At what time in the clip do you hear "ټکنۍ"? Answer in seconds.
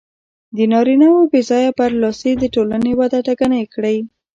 3.27-3.63